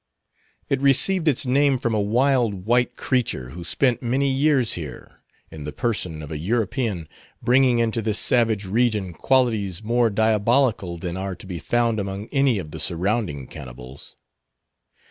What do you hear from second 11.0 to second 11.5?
are to